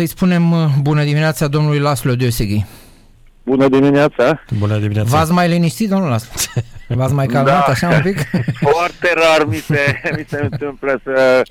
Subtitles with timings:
[0.00, 2.64] Îi spunem uh, bună dimineața domnului Laslo Deoseghi.
[3.42, 4.42] Bună dimineața!
[4.58, 5.08] Bună dimineața!
[5.16, 6.62] V-ați mai liniștit, domnul Laslo?
[6.88, 7.72] V-ați mai calmat da.
[7.72, 8.18] așa un pic?
[8.70, 11.42] Foarte rar mi se, mi se întâmplă să,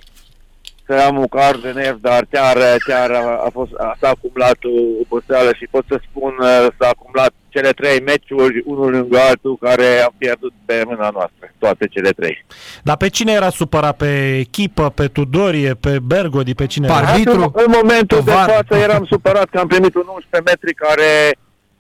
[0.88, 5.02] să am un car de nerv, dar chiar, chiar a, a fost, s-a acumulat o
[5.02, 9.88] oboseală și pot să spun uh, s-a acumulat cele trei meciuri, unul lângă altul, care
[10.08, 12.46] am pierdut pe mâna noastră, toate cele trei.
[12.84, 13.96] Dar pe cine era supărat?
[13.98, 16.88] Pe echipă, pe Tudorie, pe Bergodi, pe cine?
[16.88, 18.50] Par- Arbitru, în, în momentul de var.
[18.50, 21.12] față eram supărat că am primit un 11 metri care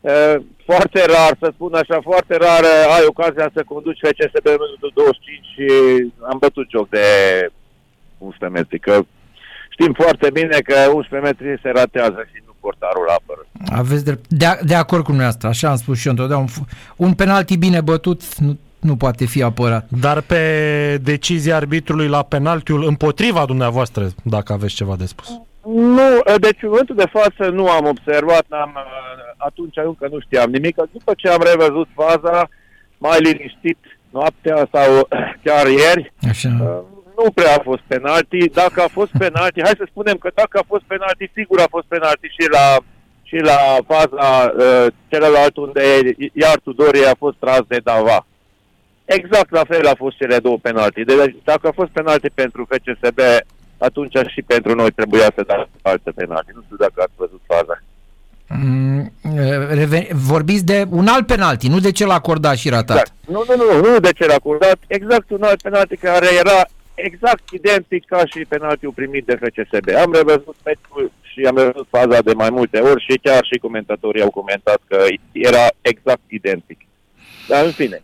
[0.01, 4.61] uh, foarte rar, să spun așa, foarte rar uh, ai ocazia să conduci FCSB în
[4.65, 5.67] minutul 25 și
[6.29, 7.05] am bătut joc de
[8.39, 9.05] 11 metri, că
[9.69, 13.45] știm foarte bine că 11 metri se ratează și nu portarul apără.
[13.79, 14.25] Aveți drept.
[14.27, 16.45] De, de acord cu dumneavoastră, așa am spus și eu întotdeauna.
[16.57, 19.85] Un, f- un penalti bine bătut nu, nu poate fi apărat.
[20.01, 20.41] Dar pe
[21.03, 25.27] decizia arbitrului la penaltiul împotriva dumneavoastră, dacă aveți ceva de spus.
[25.67, 28.77] Nu, deci în momentul de față nu am observat, n-am,
[29.37, 30.75] atunci încă nu știam nimic.
[30.75, 32.49] După ce am revăzut faza,
[32.97, 33.77] mai liniștit
[34.09, 35.07] noaptea sau
[35.43, 36.49] chiar ieri, Așa.
[37.17, 38.49] Uh, nu prea a fost penalti.
[38.49, 41.85] Dacă a fost penalti, hai să spunem că dacă a fost penalti, sigur a fost
[41.87, 42.65] penalti și la
[43.23, 45.81] și la faza uh, celălalt unde
[46.33, 48.25] iar Tudorie a fost tras de Dava.
[49.05, 51.03] Exact la fel a fost cele două penalti.
[51.03, 53.19] Deci dacă a fost penalti pentru FCSB,
[53.77, 56.51] atunci și pentru noi trebuia să dăm alte penalti.
[56.53, 57.81] Nu știu dacă ați văzut faza.
[58.47, 59.11] Mm,
[59.69, 62.97] reve- vorbiți de un alt penalti, nu de cel acordat și ratat.
[62.97, 63.13] Exact.
[63.27, 64.77] Nu, nu, nu, nu de ce l-a acordat.
[64.87, 66.65] Exact un alt penalti care era
[66.95, 69.87] exact identic ca și penaltiul primit de FCSB.
[69.95, 74.21] Am revăzut meciul și am revăzut faza de mai multe ori și chiar și comentatorii
[74.21, 74.97] au comentat că
[75.31, 76.79] era exact identic.
[77.47, 77.99] Dar în fine,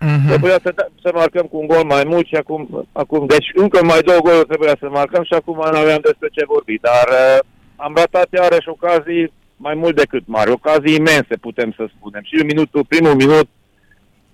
[0.00, 0.26] Mhm.
[0.28, 3.84] Trebuia să, da- să marcăm cu un gol mai mult și acum, acum deci încă
[3.84, 6.78] mai două goluri trebuia să marcăm și acum nu aveam despre ce vorbi.
[6.80, 7.38] Dar uh,
[7.76, 12.22] am ratat iarăși ocazii mai mult decât mari, ocazii imense putem să spunem.
[12.24, 13.48] Și în minutul, primul minut,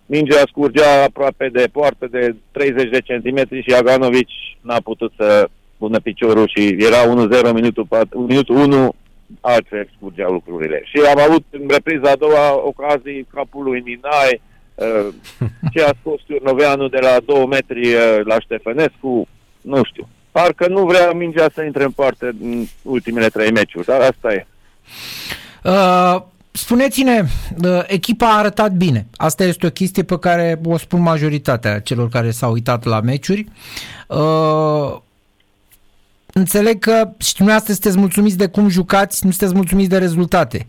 [0.06, 6.00] mingea scurgea aproape de poartă de 30 de centimetri și Aganovici n-a putut să pună
[6.00, 8.94] piciorul și era 1-0 minutul, pat- minutul 1,
[9.40, 10.82] altfel scurgeau lucrurile.
[10.84, 14.40] Și am avut în repriza a doua ocazii capul lui Ninai,
[14.74, 15.08] uh,
[15.72, 19.28] ce a scos Turnoveanu de la 2 metri uh, la Ștefănescu,
[19.60, 20.08] nu știu.
[20.30, 24.46] Parcă nu vrea mingea să intre în parte în ultimele trei meciuri, dar asta e.
[25.64, 27.24] Uh, spuneți-ne,
[27.64, 29.06] uh, echipa a arătat bine.
[29.16, 33.46] Asta este o chestie pe care o spun majoritatea celor care s-au uitat la meciuri.
[34.08, 34.96] Uh,
[36.32, 40.66] înțeleg că și dumneavoastră sunteți mulțumiți de cum jucați, nu sunteți mulțumiți de rezultate.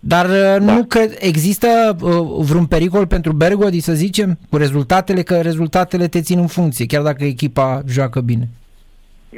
[0.00, 5.40] Dar uh, nu că există uh, vreun pericol pentru Bergodi, să zicem, cu rezultatele, că
[5.40, 8.48] rezultatele te țin în funcție, chiar dacă echipa joacă bine.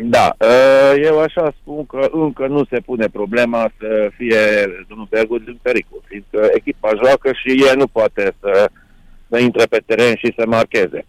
[0.03, 4.38] Da, uh, eu așa spun că încă nu se pune problema să fie
[4.88, 8.71] domnul Bergu din pericol, fiindcă echipa joacă și el nu poate să,
[9.28, 11.05] să intre pe teren și să marcheze.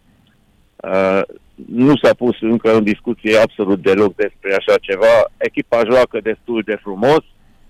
[0.75, 1.21] Uh,
[1.67, 5.13] nu s-a pus încă în discuție absolut deloc despre așa ceva.
[5.37, 7.23] Echipa joacă destul de frumos.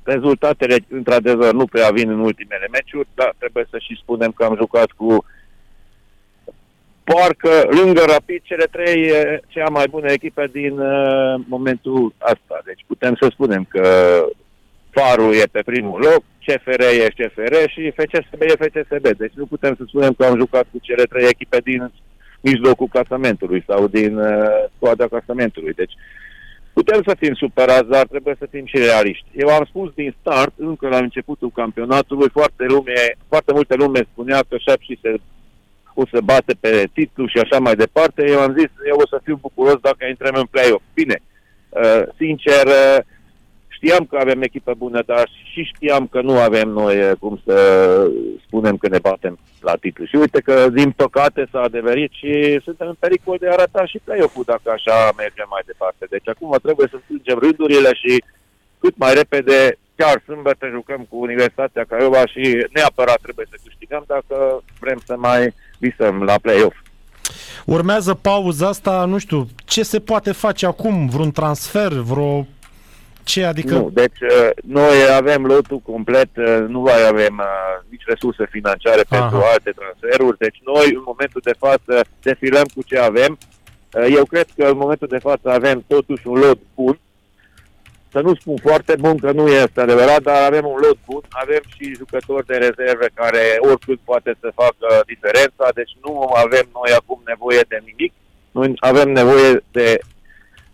[0.04, 4.56] Rezultatele, într-adevăr, nu prea vin în ultimele meciuri, dar trebuie să și spunem că am
[4.56, 5.26] jucat cu
[7.10, 12.62] parcă lângă Rapid cele trei e cea mai bună echipă din uh, momentul ăsta.
[12.66, 13.86] Deci putem să spunem că
[14.96, 19.18] Farul e pe primul loc, CFR e CFR și FCSB e FCSB.
[19.18, 21.92] Deci nu putem să spunem că am jucat cu cele trei echipe din
[22.42, 24.30] mijlocul clasamentului sau din uh,
[24.76, 25.74] squadra clasamentului.
[25.74, 25.94] Deci
[26.74, 29.26] putem să fim supărați, dar trebuie să fim și realiști.
[29.36, 34.40] Eu am spus din start, încă la începutul campionatului, foarte, lume, foarte multe lume spunea
[34.50, 35.16] că Șapși se
[35.96, 38.22] o să bate pe titlu și așa mai departe.
[38.28, 40.84] Eu am zis, eu o să fiu bucuros dacă intrăm în play-off.
[40.94, 41.18] Bine,
[41.70, 42.98] uh, sincer, uh,
[43.68, 47.58] știam că avem echipă bună, dar și știam că nu avem noi uh, cum să
[48.46, 50.06] spunem că ne batem la titlu.
[50.06, 54.00] Și uite că, din păcate, s-a adeverit și suntem în pericol de a arăta și
[54.04, 56.06] play-off-ul dacă așa mergem mai departe.
[56.10, 58.24] Deci acum trebuie să strângem rândurile și
[58.80, 64.64] cât mai repede, chiar sâmbătă, jucăm cu Universitatea Craiova și neapărat trebuie să câștigăm dacă
[64.80, 66.76] vrem să mai visăm la play-off.
[67.66, 71.08] Urmează pauza asta, nu știu, ce se poate face acum?
[71.08, 71.92] Vreun transfer?
[71.92, 72.48] Vreo...
[73.24, 73.46] Ce?
[73.46, 73.74] Adică...
[73.74, 79.04] Nu, deci uh, noi avem lotul complet, uh, nu mai avem uh, nici resurse financiare
[79.10, 79.20] Aha.
[79.20, 83.38] pentru alte transferuri, deci noi în momentul de față defilăm cu ce avem.
[83.94, 87.00] Uh, Eu cred că în momentul de față avem totuși un lot bun,
[88.12, 91.62] să nu spun foarte bun, că nu este adevărat, dar avem un lot bun, avem
[91.76, 97.22] și jucători de rezerve care oricând poate să facă diferența, deci nu avem noi acum
[97.26, 98.14] nevoie de nimic,
[98.52, 100.00] noi avem nevoie de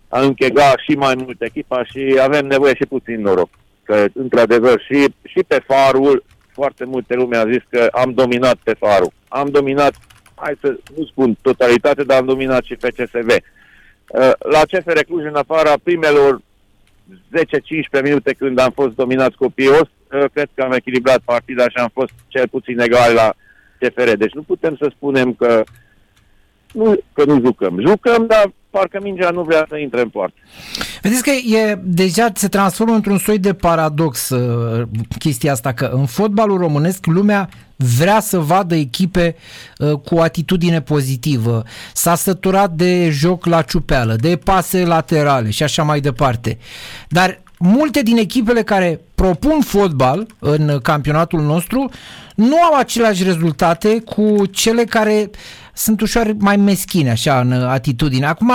[0.08, 3.48] a închega și mai mult echipa și avem nevoie și puțin noroc.
[3.82, 8.74] că, într-adevăr, și, și pe farul, foarte multe lume a zis că am dominat pe
[8.78, 9.12] farul.
[9.28, 9.94] Am dominat,
[10.34, 13.30] hai să nu spun totalitate, dar am dominat și FCSB.
[13.30, 16.40] Uh, la CFR Cluj, în afara primelor
[17.98, 21.90] 10-15 minute când am fost dominați copios, uh, cred că am echilibrat partida și am
[21.92, 23.34] fost cel puțin egal la
[23.78, 24.12] CFR.
[24.12, 25.64] Deci nu putem să spunem că
[26.72, 27.80] nu, că nu jucăm.
[27.86, 30.36] Jucăm, dar parcă mingea nu vrea să intre în poartă.
[31.02, 34.88] Vedeți că e, deja se transformă într-un soi de paradox uh,
[35.18, 39.36] chestia asta, că în fotbalul românesc lumea vrea să vadă echipe
[39.78, 45.82] uh, cu atitudine pozitivă, s-a săturat de joc la ciupeală, de pase laterale și așa
[45.82, 46.58] mai departe.
[47.08, 51.90] Dar multe din echipele care propun fotbal în campionatul nostru
[52.34, 55.30] nu au aceleași rezultate cu cele care
[55.72, 58.26] sunt ușor mai meschine așa în atitudine.
[58.26, 58.52] Acum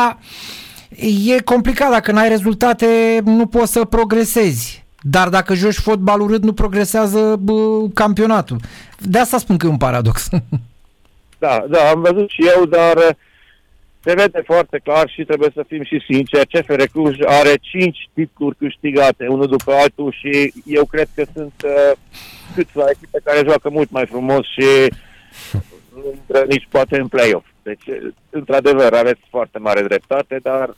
[1.25, 4.85] e complicat, dacă n-ai rezultate nu poți să progresezi.
[5.01, 8.57] Dar dacă joci fotbal urât, nu progresează bă, campionatul.
[8.99, 10.27] De asta spun că e un paradox.
[11.39, 13.17] Da, da, am văzut și eu, dar
[14.03, 16.47] se vede foarte clar și trebuie să fim și sinceri.
[16.47, 21.97] CFR Cluj are 5 titluri câștigate, unul după altul și eu cred că sunt uh,
[22.55, 24.65] câțiva echipe care joacă mult mai frumos și
[26.03, 27.45] nu intră nici poate în play-off.
[27.63, 27.83] Deci,
[28.29, 30.75] într-adevăr, aveți foarte mare dreptate, dar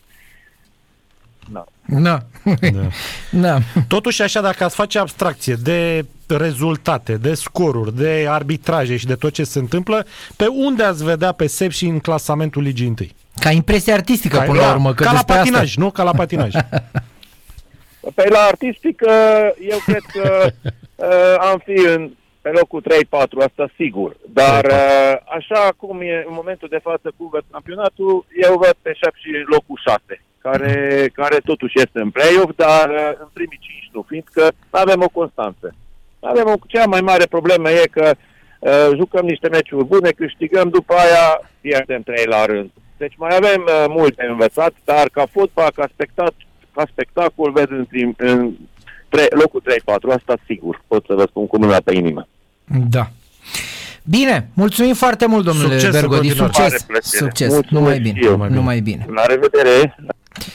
[1.52, 1.64] Da.
[2.72, 2.90] Da.
[3.32, 3.58] da.
[3.88, 9.34] Totuși, așa, dacă ați face abstracție de rezultate, de scoruri, de arbitraje și de tot
[9.34, 10.06] ce se întâmplă,
[10.36, 13.16] pe unde ați vedea pe SEP și în clasamentul Ligii întâi?
[13.40, 14.94] Ca impresie artistică, Ca, până la urmă.
[14.94, 15.82] Că ca la despre patinaj, asta...
[15.82, 15.92] nu?
[15.92, 16.54] Ca la patinaj.
[18.16, 19.02] Pe la artistic,
[19.70, 20.52] eu cred că
[20.96, 22.86] uh, am fi în, pe locul 3-4,
[23.46, 24.16] asta sigur.
[24.34, 28.94] Dar uh, așa cum e în momentul de față cu văd campionatul, eu văd pe
[28.94, 33.90] 7 și locul 6, care, care totuși este în play-off, dar uh, în primii 5
[33.92, 34.42] nu, fiindcă
[34.72, 35.76] nu avem o constanță.
[36.20, 38.12] Avem o, cea mai mare problemă e că
[38.60, 42.70] uh, jucăm niște meciuri bune, câștigăm, după aia pierdem 3 la rând.
[42.98, 47.86] Deci mai avem uh, multe învățat, dar ca fotbal, ca, spectac- ca spectacol, văd în,
[47.86, 48.56] prim, în
[49.10, 52.28] tre- locul 3-4, asta sigur, pot să vă spun cu mâna pe inimă.
[52.90, 53.10] Da.
[54.04, 56.28] Bine, mulțumim foarte mult, domnule Succes în Bergodi.
[56.28, 56.52] continuare.
[56.58, 57.24] Mare Succes, plăcere.
[57.26, 57.48] succes.
[57.54, 58.48] Mulțumesc Numai și bine, eu.
[58.50, 59.06] numai bine.
[59.16, 59.96] La revedere!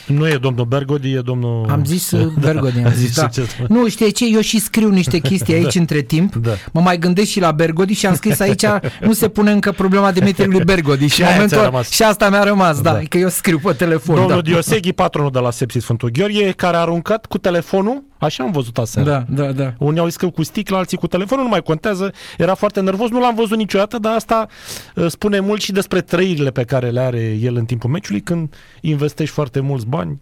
[0.07, 1.65] nu e domnul Bergodi, e domnul...
[1.69, 3.21] Am zis uh, Bergodi, am zis, da.
[3.21, 3.55] succes.
[3.67, 4.25] Nu, știi ce?
[4.25, 6.35] Eu și scriu niște chestii aici între timp.
[6.35, 6.51] Da.
[6.71, 8.63] Mă mai gândesc și la Bergodi și am scris aici,
[9.01, 11.07] nu se pune încă problema Dimitriului Bergodi.
[11.07, 11.89] Și, Și în aia momentul, ți-a rămas.
[11.89, 12.99] și asta mi-a rămas, da, Da.
[13.09, 14.15] că eu scriu pe telefon.
[14.15, 14.41] Domnul da.
[14.41, 18.77] Dioseghi, patronul de la Sepsi Sfântul Gheorghe, care a aruncat cu telefonul, așa am văzut
[18.77, 19.09] aseară.
[19.09, 19.73] Da, da, da.
[19.77, 22.13] Unii au zis că cu sticla, alții cu telefonul, nu mai contează.
[22.37, 24.47] Era foarte nervos, nu l-am văzut niciodată, dar asta
[24.95, 28.53] uh, spune mult și despre trăirile pe care le are el în timpul meciului, când
[28.81, 30.19] investești foarte mulți bani,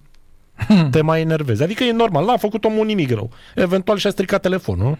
[0.91, 1.63] te mai enervezi.
[1.63, 3.29] Adică e normal, l-a făcut omul nimic rău.
[3.55, 4.85] Eventual și-a stricat telefonul.
[4.85, 4.97] nu?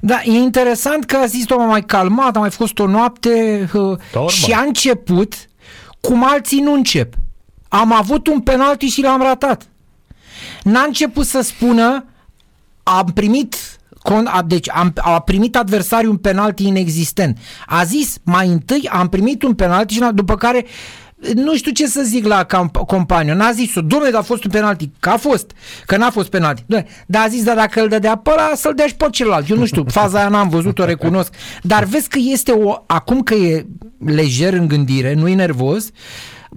[0.00, 3.98] Da, e interesant că a zis omul mai calmat, a mai fost o noapte uh,
[4.12, 5.34] Da, și a început
[6.00, 7.14] cum alții nu încep.
[7.68, 9.68] Am avut un penalti și l-am ratat.
[10.62, 12.04] N-a început să spună
[12.98, 13.54] am primit
[14.08, 17.38] con- a, deci am, a primit adversariul un penalti inexistent.
[17.66, 20.64] A zis mai întâi am primit un penalti și n-a- după care
[21.34, 23.34] nu știu ce să zic la camp- companiu.
[23.34, 24.90] N-a zis-o, domnule, dar a fost un penalti.
[25.00, 25.50] Că a fost,
[25.86, 26.62] că n-a fost penalti.
[26.62, 29.50] Dom'le, Dar a zis, dar dacă îl dădea pe ăla, să-l dea și pe celălalt.
[29.50, 31.32] Eu nu știu, faza aia n-am văzut-o, recunosc.
[31.62, 33.66] Dar vezi că este o, acum că e
[34.04, 35.90] lejer în gândire, nu e nervos,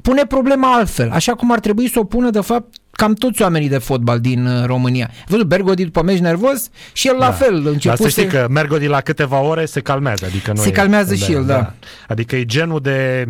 [0.01, 1.12] pune problema altfel.
[1.12, 4.45] Așa cum ar trebui să o pună, de fapt, cam toți oamenii de fotbal din
[4.45, 5.07] uh, România.
[5.09, 7.62] Ai Văzut, Bergodi după meci nervos și el la fel.
[7.63, 10.25] Dar Început să știi că Mergodi la câteva ore se calmează.
[10.25, 11.73] Adică nu Se e, calmează și el, da.
[12.07, 13.27] Adică e genul de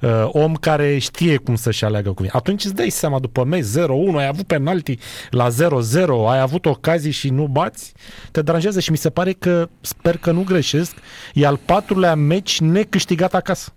[0.00, 2.36] uh, om care știe cum să-și aleagă cuvinte.
[2.36, 3.66] Atunci îți dai seama, după meci 0-1,
[4.16, 4.98] ai avut penalti
[5.30, 5.52] la 0-0,
[6.28, 7.92] ai avut ocazii și nu bați,
[8.30, 10.96] te deranjează și mi se pare că, sper că nu greșesc,
[11.34, 13.72] e al patrulea meci necâștigat acasă.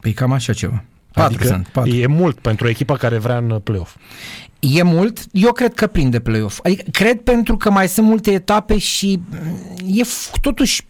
[0.00, 0.84] Păi cam așa ceva.
[1.14, 1.92] Patru adică sunt, patru.
[1.94, 3.94] e mult pentru o echipă care vrea în play-off.
[4.58, 6.60] E mult, eu cred că prinde play-off.
[6.62, 10.86] Adică cred pentru că mai sunt multe etape și mm, e f- totuși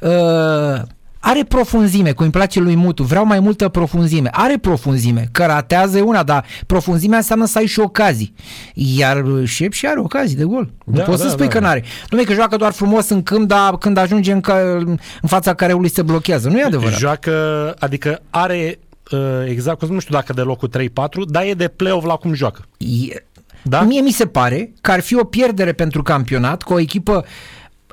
[0.00, 0.82] uh,
[1.24, 4.28] are profunzime, cum îmi place lui Mutu, vreau mai multă profunzime.
[4.32, 8.34] Are profunzime, că ratează e una, dar profunzimea înseamnă să ai și ocazii.
[8.74, 10.70] Iar Șep și are ocazii de gol.
[10.84, 11.52] Nu Da, poți da, să spui da.
[11.52, 11.84] că n-are.
[12.10, 14.54] Nu că joacă doar frumos în câmp, dar când ajunge în, ca,
[15.22, 16.48] în fața careului se blochează.
[16.48, 16.98] Nu e adevărat.
[16.98, 18.78] Joacă, adică are
[19.10, 20.90] uh, exact, nu știu dacă de locul 3-4,
[21.26, 22.64] dar e de play-off la cum joacă.
[22.78, 23.24] E,
[23.62, 23.82] Da?
[23.82, 27.24] Mie mi se pare că ar fi o pierdere pentru campionat, că o echipă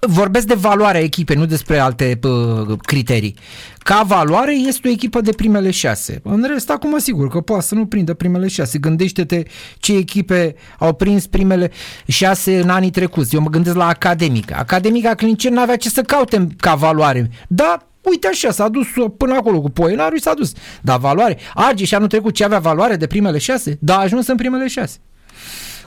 [0.08, 3.36] vorbesc de valoarea echipei, nu despre alte uh, criterii.
[3.78, 6.22] Ca valoare este o echipă de primele șase.
[6.24, 8.78] În rest, acum sigur că poate să nu prindă primele șase.
[8.78, 9.44] Gândește-te
[9.80, 11.72] ce echipe au prins primele
[12.08, 13.36] șase în anii trecuți.
[13.36, 14.56] Eu mă gândesc la Academica.
[14.56, 17.30] Academica Clincen n-avea ce să caute ca valoare.
[17.48, 18.88] Da, uite așa, s-a dus
[19.18, 20.54] până acolo cu Poenaru și s-a dus.
[20.82, 21.38] Dar valoare.
[21.54, 23.78] Argeș anul trecut ce avea valoare de primele șase?
[23.82, 24.98] Da, a ajuns în primele șase.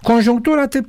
[0.02, 0.80] Conjunctura te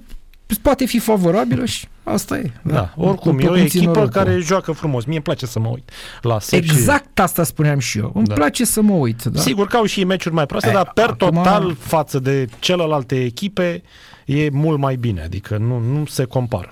[0.62, 2.52] poate fi favorabilă și asta e.
[2.62, 2.94] Da, da.
[2.98, 5.06] oricum, e o echipă noroc, care joacă frumos.
[5.06, 7.24] Mie îmi place să mă uit la SEC Exact și...
[7.24, 8.12] asta spuneam și eu.
[8.16, 8.34] Îmi da.
[8.34, 9.24] place să mă uit.
[9.24, 9.40] Da.
[9.40, 11.16] Sigur că au și meciuri mai proaste, e, dar per acum...
[11.18, 13.84] total față de celelalte echipe
[14.26, 15.22] e mult mai bine.
[15.22, 16.70] Adică nu, nu se compară.